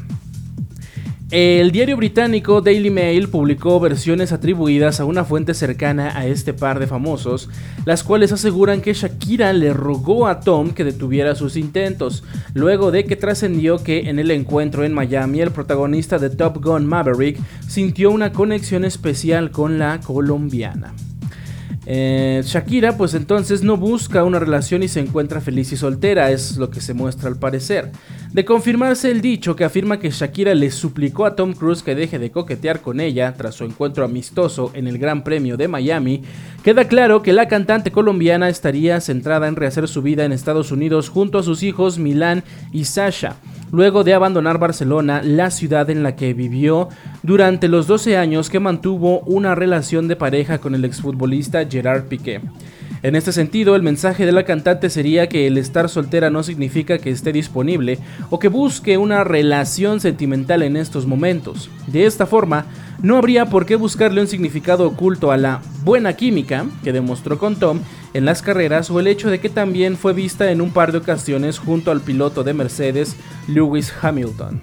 [1.33, 6.79] El diario británico Daily Mail publicó versiones atribuidas a una fuente cercana a este par
[6.79, 7.49] de famosos,
[7.87, 13.07] las cuales aseguran que Shakira le rogó a Tom que detuviera sus intentos, luego de
[13.07, 18.11] que trascendió que en el encuentro en Miami el protagonista de Top Gun Maverick sintió
[18.11, 20.93] una conexión especial con la colombiana.
[21.85, 26.57] Eh, Shakira pues entonces no busca una relación y se encuentra feliz y soltera, es
[26.57, 27.91] lo que se muestra al parecer.
[28.33, 32.19] De confirmarse el dicho que afirma que Shakira le suplicó a Tom Cruise que deje
[32.19, 36.23] de coquetear con ella tras su encuentro amistoso en el Gran Premio de Miami,
[36.63, 41.09] queda claro que la cantante colombiana estaría centrada en rehacer su vida en Estados Unidos
[41.09, 43.37] junto a sus hijos Milan y Sasha
[43.73, 46.89] luego de abandonar Barcelona, la ciudad en la que vivió
[47.25, 52.41] durante los 12 años que mantuvo una relación de pareja con el exfutbolista Gerard Piqué.
[53.03, 56.99] En este sentido, el mensaje de la cantante sería que el estar soltera no significa
[56.99, 57.99] que esté disponible
[58.31, 61.69] o que busque una relación sentimental en estos momentos.
[61.89, 62.67] De esta forma,
[63.03, 67.57] no habría por qué buscarle un significado oculto a la buena química que demostró con
[67.57, 67.81] Tom
[68.15, 70.99] en las carreras o el hecho de que también fue vista en un par de
[70.99, 73.17] ocasiones junto al piloto de Mercedes,
[73.49, 74.63] Lewis Hamilton.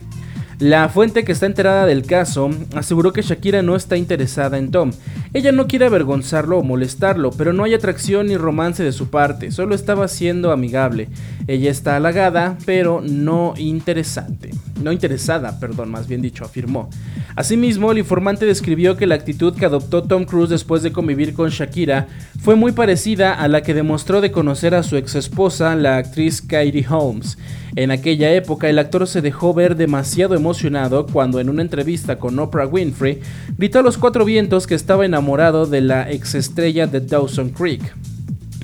[0.60, 4.92] La fuente que está enterada del caso aseguró que Shakira no está interesada en Tom.
[5.32, 9.52] Ella no quiere avergonzarlo o molestarlo, pero no hay atracción ni romance de su parte,
[9.52, 11.08] solo estaba siendo amigable.
[11.48, 14.50] Ella está halagada, pero no interesante.
[14.82, 16.90] No interesada, perdón, más bien dicho, afirmó.
[17.36, 21.50] Asimismo, el informante describió que la actitud que adoptó Tom Cruise después de convivir con
[21.50, 22.08] Shakira
[22.42, 26.42] fue muy parecida a la que demostró de conocer a su ex esposa, la actriz
[26.42, 27.38] Katie Holmes.
[27.76, 32.40] En aquella época el actor se dejó ver demasiado emocionado cuando en una entrevista con
[32.40, 33.20] Oprah Winfrey
[33.58, 37.96] gritó a los cuatro vientos que estaba enamorado de la ex estrella de Dawson Creek.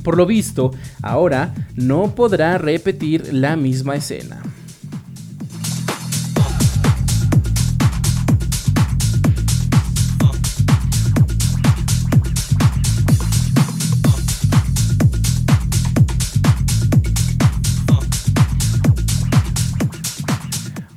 [0.03, 4.41] Por lo visto, ahora no podrá repetir la misma escena.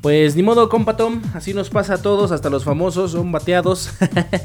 [0.08, 3.90] Pues ni modo, compa Tom, así nos pasa a todos, hasta los famosos son bateados.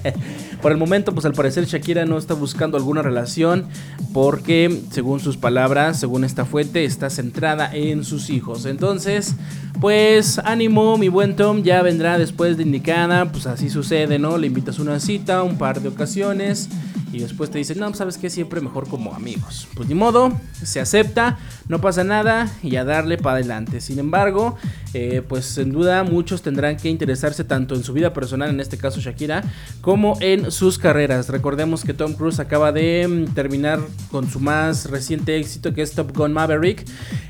[0.61, 3.69] Por el momento, pues al parecer Shakira no está buscando alguna relación
[4.11, 8.65] porque, según sus palabras, según esta fuente, está centrada en sus hijos.
[8.65, 9.35] Entonces,
[9.79, 14.37] pues ánimo, mi buen Tom, ya vendrá después de indicada, pues así sucede, ¿no?
[14.37, 16.67] Le invitas una cita, un par de ocasiones
[17.13, 19.67] y después te dicen, no, pues, sabes que siempre mejor como amigos.
[19.75, 23.81] Pues ni modo, se acepta, no pasa nada y a darle para adelante.
[23.81, 24.57] Sin embargo,
[24.95, 28.77] eh, pues sin duda muchos tendrán que interesarse tanto en su vida personal, en este
[28.77, 29.43] caso Shakira,
[29.81, 31.29] como en sus carreras.
[31.29, 35.93] Recordemos que Tom Cruise acaba de mm, terminar con su más reciente éxito que es
[35.93, 36.83] Top Gun Maverick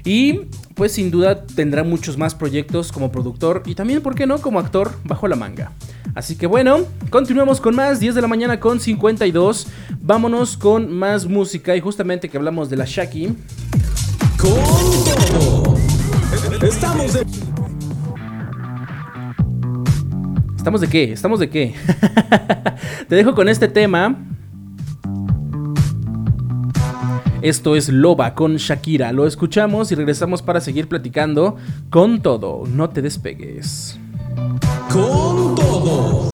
[0.06, 0.42] y
[0.76, 4.60] pues sin duda tendrá muchos más proyectos como productor y también, ¿por qué no?, como
[4.60, 5.72] actor bajo la manga.
[6.16, 9.68] Así que bueno, continuemos con más, 10 de la mañana con 52.
[10.02, 13.36] Vámonos con más música y justamente que hablamos de la Shaki.
[14.38, 14.54] Con
[16.62, 17.26] Estamos de...
[20.58, 21.12] ¿Estamos de qué?
[21.12, 21.76] ¿Estamos de qué?
[23.10, 24.33] Te dejo con este tema.
[27.44, 29.12] Esto es Loba con Shakira.
[29.12, 31.58] Lo escuchamos y regresamos para seguir platicando
[31.90, 32.64] con todo.
[32.66, 34.00] No te despegues
[34.90, 36.30] con todo.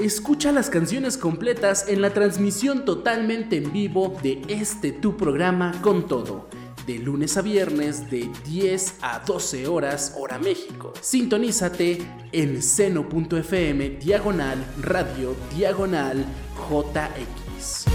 [0.00, 5.80] Escucha Escucha las canciones completas en la transmisión totalmente en vivo de este tu programa
[5.82, 6.48] con todo
[6.86, 10.92] de lunes a viernes de 10 a 12 horas hora México.
[11.00, 11.98] Sintonízate
[12.32, 16.24] en seno.fm diagonal radio diagonal
[16.70, 17.86] JX.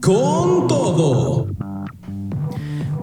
[0.00, 1.46] Con todo.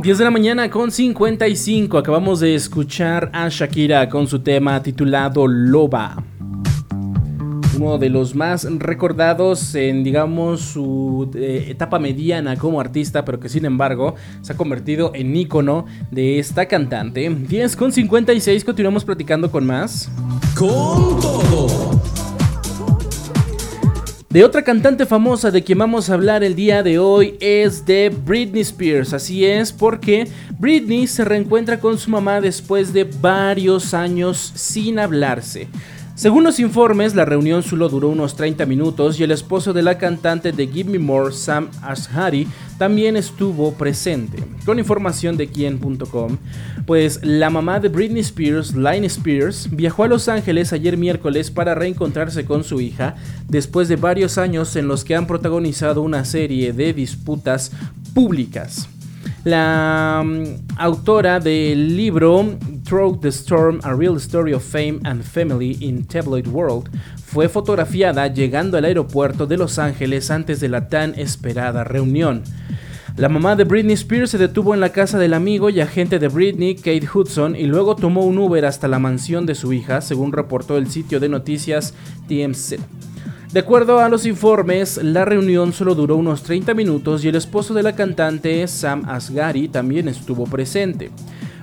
[0.01, 1.97] 10 de la mañana con 55.
[1.97, 6.29] Acabamos de escuchar a Shakira con su tema titulado Loba
[7.80, 13.50] uno de los más recordados en, digamos, su eh, etapa mediana como artista, pero que
[13.50, 17.30] sin embargo se ha convertido en ícono de esta cantante.
[17.30, 20.10] 10 con 56, continuamos platicando con más.
[20.56, 22.00] Con todo.
[24.30, 28.10] De otra cantante famosa de quien vamos a hablar el día de hoy es de
[28.10, 29.14] Britney Spears.
[29.14, 30.28] Así es, porque
[30.60, 35.68] Britney se reencuentra con su mamá después de varios años sin hablarse.
[36.20, 39.97] Según los informes, la reunión solo duró unos 30 minutos y el esposo de la
[39.97, 42.45] cantante de Give Me More, Sam Ashari,
[42.78, 44.43] también estuvo presente.
[44.65, 46.38] Con información de quien.com,
[46.86, 51.74] pues la mamá de Britney Spears, Line Spears, viajó a Los Ángeles ayer miércoles para
[51.74, 53.15] reencontrarse con su hija
[53.47, 57.72] después de varios años en los que han protagonizado una serie de disputas
[58.13, 58.89] públicas.
[59.45, 60.43] La mm,
[60.76, 62.57] autora del libro
[62.90, 66.90] Through the Storm, A Real Story of Fame and Family in Tabloid World,
[67.24, 72.42] fue fotografiada llegando al aeropuerto de Los Ángeles antes de la tan esperada reunión.
[73.16, 76.30] La mamá de Britney Spears se detuvo en la casa del amigo y agente de
[76.30, 80.32] Britney, Kate Hudson, y luego tomó un Uber hasta la mansión de su hija, según
[80.32, 81.94] reportó el sitio de noticias
[82.28, 82.78] TMZ.
[83.54, 87.76] De acuerdo a los informes, la reunión solo duró unos 30 minutos y el esposo
[87.76, 91.12] de la cantante, Sam Asghari, también estuvo presente.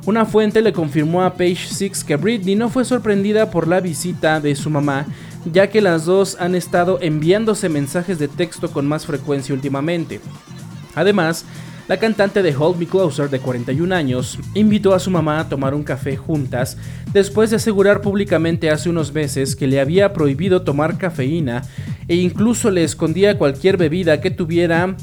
[0.07, 4.39] Una fuente le confirmó a Page Six que Britney no fue sorprendida por la visita
[4.39, 5.05] de su mamá,
[5.53, 10.21] ya que las dos han estado enviándose mensajes de texto con más frecuencia últimamente.
[10.95, 11.45] Además,
[11.89, 15.75] la cantante de Hold Me Closer, de 41 años, invitó a su mamá a tomar
[15.75, 16.77] un café juntas
[17.13, 21.63] después de asegurar públicamente hace unos meses que le había prohibido tomar cafeína
[22.07, 24.97] e incluso le escondía cualquier bebida que tuviera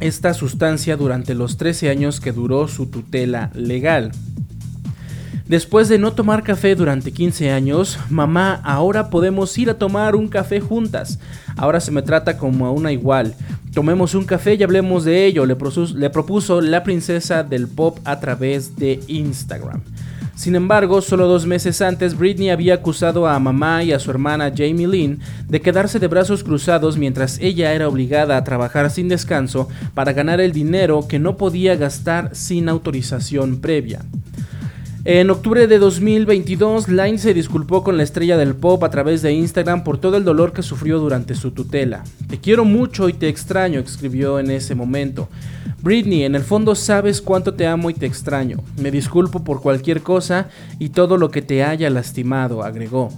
[0.00, 4.12] esta sustancia durante los 13 años que duró su tutela legal.
[5.50, 10.28] Después de no tomar café durante 15 años, mamá, ahora podemos ir a tomar un
[10.28, 11.18] café juntas.
[11.56, 13.34] Ahora se me trata como a una igual.
[13.74, 18.76] Tomemos un café y hablemos de ello, le, propuso la princesa del pop a través
[18.76, 19.80] de Instagram.
[20.36, 24.52] Sin embargo, solo dos meses antes, Britney había acusado a mamá y a su hermana
[24.56, 29.68] Jamie Lynn de quedarse de brazos cruzados mientras ella era obligada a trabajar sin descanso
[29.94, 34.02] para ganar el dinero que no podía gastar sin autorización previa.
[35.06, 39.32] En octubre de 2022, Line se disculpó con la estrella del pop a través de
[39.32, 42.04] Instagram por todo el dolor que sufrió durante su tutela.
[42.28, 45.30] Te quiero mucho y te extraño, escribió en ese momento.
[45.80, 48.58] Britney, en el fondo sabes cuánto te amo y te extraño.
[48.76, 53.10] Me disculpo por cualquier cosa y todo lo que te haya lastimado, agregó.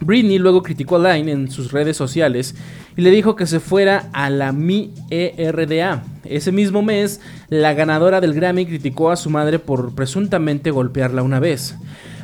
[0.00, 2.54] Britney luego criticó a Line en sus redes sociales
[2.96, 6.02] y le dijo que se fuera a la Mi ERDA.
[6.24, 11.40] Ese mismo mes, la ganadora del Grammy criticó a su madre por presuntamente golpearla una
[11.40, 11.76] vez.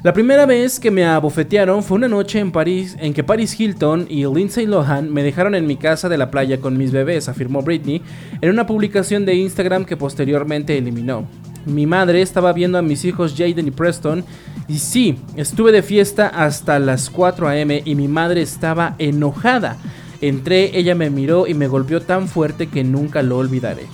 [0.03, 4.07] La primera vez que me abofetearon fue una noche en París en que Paris Hilton
[4.09, 7.63] y Lindsay Lohan me dejaron en mi casa de la playa con mis bebés, afirmó
[7.63, 8.03] Britney
[8.41, 11.27] en una publicación de Instagram que posteriormente eliminó.
[11.67, 14.25] Mi madre estaba viendo a mis hijos Jaden y Preston
[14.69, 17.83] y sí, estuve de fiesta hasta las 4 a.m.
[17.85, 19.77] y mi madre estaba enojada.
[20.21, 23.87] Entré, ella me miró y me golpeó tan fuerte que nunca lo olvidaré.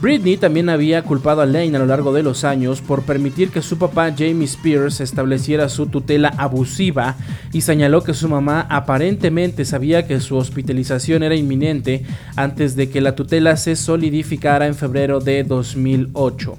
[0.00, 3.60] Britney también había culpado a Lane a lo largo de los años por permitir que
[3.60, 7.16] su papá Jamie Spears estableciera su tutela abusiva
[7.52, 13.02] y señaló que su mamá aparentemente sabía que su hospitalización era inminente antes de que
[13.02, 16.56] la tutela se solidificara en febrero de 2008.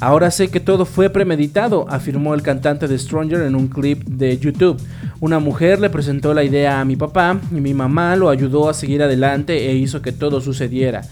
[0.00, 4.38] Ahora sé que todo fue premeditado, afirmó el cantante de Stranger en un clip de
[4.38, 4.80] YouTube.
[5.20, 8.74] Una mujer le presentó la idea a mi papá y mi mamá lo ayudó a
[8.74, 11.02] seguir adelante e hizo que todo sucediera.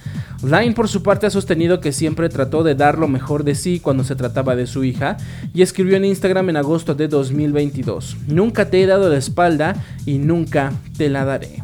[0.42, 3.80] Line por su parte ha sostenido que siempre trató de dar lo mejor de sí
[3.80, 5.16] cuando se trataba de su hija
[5.54, 10.18] y escribió en Instagram en agosto de 2022, nunca te he dado la espalda y
[10.18, 11.62] nunca te la daré.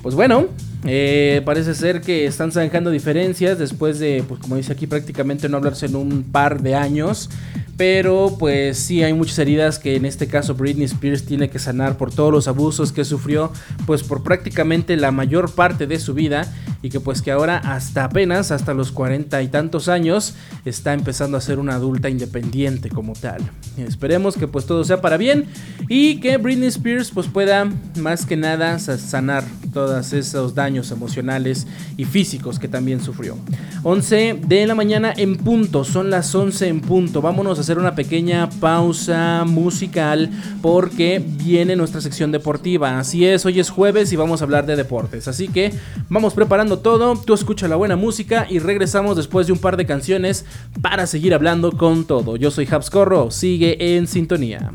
[0.00, 0.46] Pues bueno,
[0.86, 5.56] eh, parece ser que están zanjando diferencias después de, pues como dice aquí, prácticamente no
[5.56, 7.28] hablarse en un par de años.
[7.76, 11.98] Pero pues sí hay muchas heridas que en este caso Britney Spears tiene que sanar
[11.98, 13.52] por todos los abusos que sufrió
[13.84, 16.50] pues por prácticamente la mayor parte de su vida
[16.82, 21.36] y que pues que ahora hasta apenas, hasta los cuarenta y tantos años, está empezando
[21.36, 23.42] a ser una adulta independiente como tal.
[23.76, 25.46] Esperemos que pues todo sea para bien
[25.88, 31.66] y que Britney Spears pues pueda más que nada sanar todos esos daños emocionales
[31.96, 33.36] y físicos que también sufrió.
[33.82, 37.22] 11 de la mañana en punto, son las 11 en punto.
[37.22, 40.30] Vámonos a hacer una pequeña pausa musical
[40.62, 42.98] porque viene nuestra sección deportiva.
[42.98, 45.28] Así es, hoy es jueves y vamos a hablar de deportes.
[45.28, 45.72] Así que
[46.08, 49.86] vamos preparando todo, tú escucha la buena música y regresamos después de un par de
[49.86, 50.44] canciones
[50.82, 52.36] para seguir hablando con todo.
[52.36, 54.72] Yo soy Habscorro, sigue en sintonía.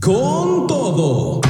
[0.00, 1.40] Con todo.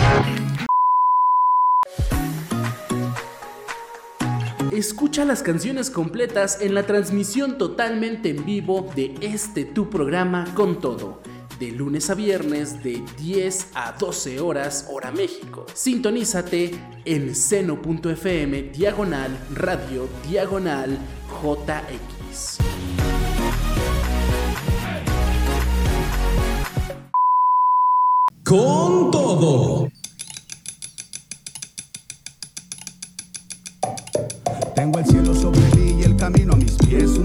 [4.78, 10.80] Escucha las canciones completas en la transmisión totalmente en vivo de este tu programa con
[10.80, 11.20] todo.
[11.59, 15.66] De lunes a viernes de 10 a 12 horas hora México.
[15.74, 16.70] Sintonízate
[17.04, 20.96] en seno.fm diagonal radio diagonal
[21.42, 22.59] JX.
[28.44, 29.88] Con todo.
[34.74, 37.18] Tengo el cielo sobre mí y el camino a mis pies,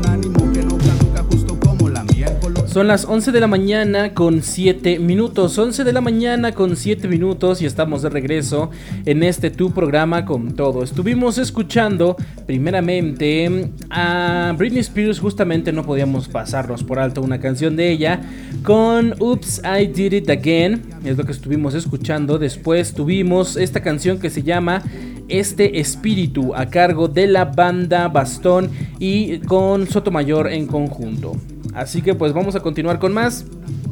[2.74, 7.08] Son las 11 de la mañana con 7 minutos, 11 de la mañana con 7
[7.08, 8.72] minutos y estamos de regreso
[9.06, 10.84] en este tu programa con todo.
[10.84, 12.18] Estuvimos escuchando
[12.48, 18.22] primeramente a Britney Spears, justamente no podíamos pasarnos por alto una canción de ella
[18.64, 22.40] con Oops, I Did It Again, es lo que estuvimos escuchando.
[22.40, 24.82] Después tuvimos esta canción que se llama
[25.28, 31.36] este espíritu a cargo de la banda Bastón y con Sotomayor en conjunto.
[31.74, 33.46] Así que pues vamos a continuar con más.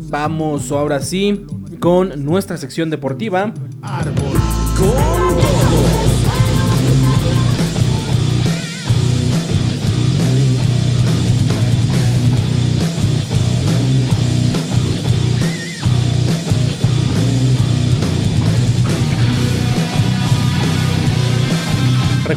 [0.10, 1.46] Vamos ahora sí
[1.80, 3.54] con nuestra sección deportiva.
[3.82, 4.41] Árbol.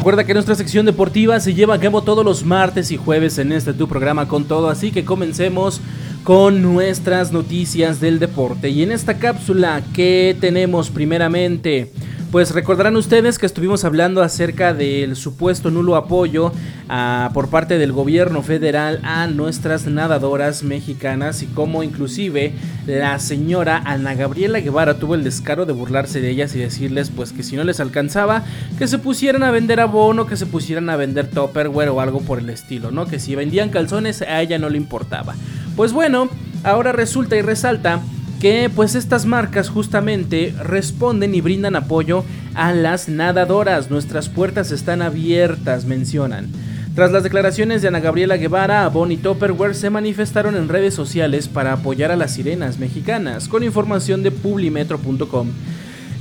[0.05, 3.51] Recuerda que nuestra sección deportiva se lleva a cabo todos los martes y jueves en
[3.51, 5.81] este tu programa con todo, así que comencemos
[6.23, 8.69] con nuestras noticias del deporte.
[8.69, 11.91] Y en esta cápsula, ¿qué tenemos primeramente?
[12.35, 16.51] Pues recordarán ustedes que estuvimos hablando acerca del supuesto nulo apoyo
[16.89, 22.51] a, por parte del gobierno federal a nuestras nadadoras mexicanas y cómo inclusive
[22.87, 27.31] la señora Ana Gabriela Guevara tuvo el descaro de burlarse de ellas y decirles pues
[27.31, 28.43] que si no les alcanzaba
[28.77, 32.39] que se pusieran a vender abono, que se pusieran a vender topperware o algo por
[32.39, 33.05] el estilo, ¿no?
[33.05, 35.35] Que si vendían calzones a ella no le importaba.
[35.77, 36.27] Pues bueno,
[36.65, 38.01] ahora resulta y resalta
[38.39, 42.23] que pues estas marcas justamente responden y brindan apoyo
[42.53, 43.89] a las nadadoras.
[43.89, 46.49] Nuestras puertas están abiertas, mencionan.
[46.95, 51.73] Tras las declaraciones de Ana Gabriela Guevara, y Topperware se manifestaron en redes sociales para
[51.73, 55.49] apoyar a las sirenas mexicanas, con información de publimetro.com.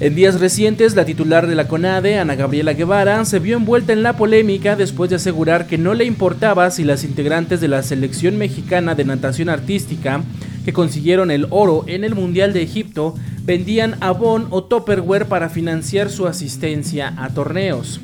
[0.01, 4.03] En días recientes, la titular de la CONADE, Ana Gabriela Guevara, se vio envuelta en
[4.03, 8.37] la polémica después de asegurar que no le importaba si las integrantes de la selección
[8.37, 10.23] mexicana de natación artística
[10.65, 16.11] que consiguieron el oro en el Mundial de Egipto vendían Avon o Topperware para financiar
[16.11, 18.01] su asistencia a torneos.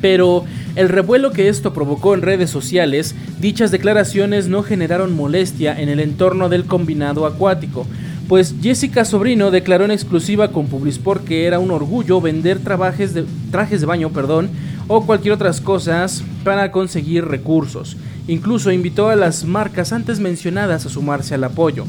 [0.00, 0.44] Pero
[0.76, 6.00] el revuelo que esto provocó en redes sociales, dichas declaraciones no generaron molestia en el
[6.00, 7.86] entorno del combinado acuático,
[8.28, 13.24] pues Jessica Sobrino declaró en exclusiva con Publisport que era un orgullo vender trajes de,
[13.50, 14.48] trajes de baño perdón,
[14.88, 17.96] o cualquier otras cosas para conseguir recursos.
[18.28, 21.84] Incluso invitó a las marcas antes mencionadas a sumarse al apoyo.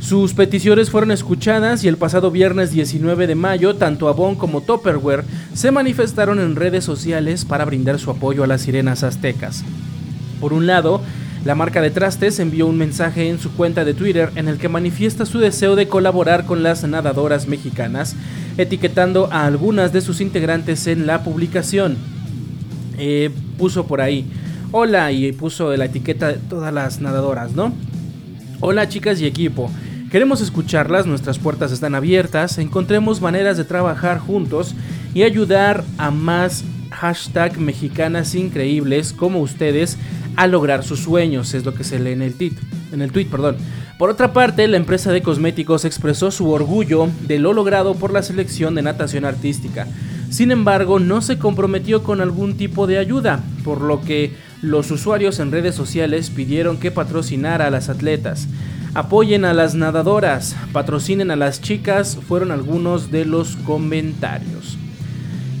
[0.00, 5.24] Sus peticiones fueron escuchadas y el pasado viernes 19 de mayo, tanto Avon como Topperware
[5.54, 9.62] se manifestaron en redes sociales para brindar su apoyo a las sirenas aztecas.
[10.40, 11.00] Por un lado,
[11.44, 14.68] la marca de trastes envió un mensaje en su cuenta de Twitter en el que
[14.68, 18.14] manifiesta su deseo de colaborar con las nadadoras mexicanas,
[18.58, 21.96] etiquetando a algunas de sus integrantes en la publicación.
[22.96, 24.24] Eh, puso por ahí,
[24.70, 27.72] hola, y puso la etiqueta de todas las nadadoras, ¿no?
[28.60, 29.68] Hola chicas y equipo.
[30.12, 34.76] Queremos escucharlas, nuestras puertas están abiertas, encontremos maneras de trabajar juntos
[35.12, 39.98] y ayudar a más hashtag mexicanas increíbles como ustedes
[40.36, 42.58] a lograr sus sueños, es lo que se lee en el, tit,
[42.92, 43.26] en el tweet.
[43.26, 43.56] Perdón.
[43.98, 48.22] Por otra parte, la empresa de cosméticos expresó su orgullo de lo logrado por la
[48.22, 49.86] selección de natación artística.
[50.30, 55.38] Sin embargo, no se comprometió con algún tipo de ayuda, por lo que los usuarios
[55.40, 58.48] en redes sociales pidieron que patrocinara a las atletas.
[58.94, 64.78] Apoyen a las nadadoras, patrocinen a las chicas, fueron algunos de los comentarios.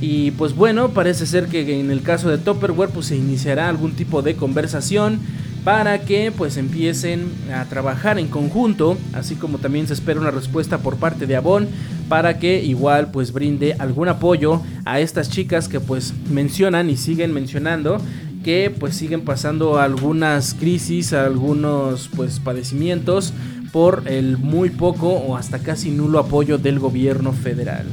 [0.02, 3.92] Y pues bueno, parece ser que en el caso de Topperware pues se iniciará algún
[3.92, 5.20] tipo de conversación
[5.62, 10.78] para que pues empiecen a trabajar en conjunto, así como también se espera una respuesta
[10.78, 11.68] por parte de Avon
[12.08, 17.32] para que igual pues brinde algún apoyo a estas chicas que pues mencionan y siguen
[17.32, 17.98] mencionando
[18.42, 23.32] que pues siguen pasando algunas crisis, algunos pues padecimientos
[23.70, 27.86] por el muy poco o hasta casi nulo apoyo del gobierno federal.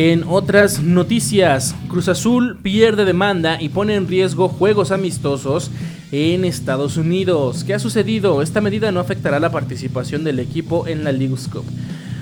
[0.00, 5.72] En otras noticias, Cruz Azul pierde demanda y pone en riesgo juegos amistosos
[6.12, 7.64] en Estados Unidos.
[7.64, 8.40] ¿Qué ha sucedido?
[8.40, 11.64] Esta medida no afectará la participación del equipo en la League Cup.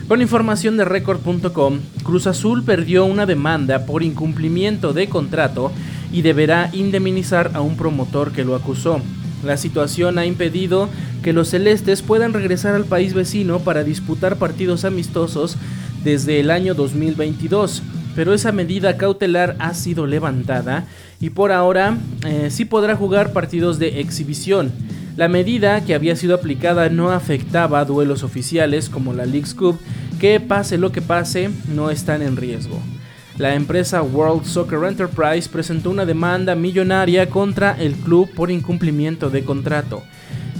[0.09, 5.71] Con información de record.com, Cruz Azul perdió una demanda por incumplimiento de contrato
[6.11, 9.03] y deberá indemnizar a un promotor que lo acusó.
[9.47, 10.89] La situación ha impedido
[11.23, 15.57] que los celestes puedan regresar al país vecino para disputar partidos amistosos
[16.03, 17.83] desde el año 2022,
[18.17, 20.87] pero esa medida cautelar ha sido levantada
[21.21, 24.73] y por ahora eh, sí podrá jugar partidos de exhibición.
[25.17, 29.79] La medida que había sido aplicada no afectaba a duelos oficiales como la League's Cup,
[30.21, 32.81] que pase lo que pase, no están en riesgo.
[33.39, 39.45] La empresa World Soccer Enterprise presentó una demanda millonaria contra el club por incumplimiento de
[39.45, 40.03] contrato.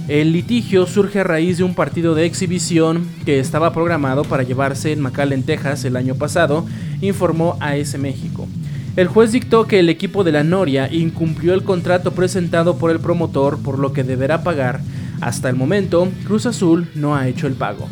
[0.07, 4.91] El litigio surge a raíz de un partido de exhibición que estaba programado para llevarse
[4.91, 6.67] en McAllen, Texas el año pasado,
[7.01, 8.47] informó AS México.
[8.95, 12.99] El juez dictó que el equipo de la Noria incumplió el contrato presentado por el
[12.99, 14.81] promotor, por lo que deberá pagar.
[15.19, 17.87] Hasta el momento, Cruz Azul no ha hecho el pago.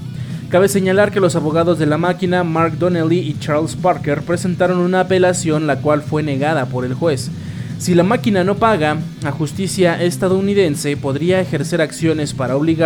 [0.56, 5.02] Cabe señalar que los abogados de la máquina, Mark Donnelly y Charles Parker, presentaron una
[5.02, 7.30] apelación la cual fue negada por el juez.
[7.78, 12.84] Si la máquina no paga, la justicia estadounidense podría ejercer acciones para obligarlo